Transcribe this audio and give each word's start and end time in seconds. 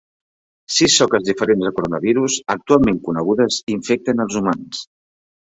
Sis 0.77 0.95
soques 1.01 1.27
diferents 1.27 1.65
de 1.65 1.71
coronavirus 1.79 2.39
actualment 2.55 2.99
conegudes 3.09 3.61
infecten 3.77 4.27
els 4.27 4.41
humans. 4.43 4.83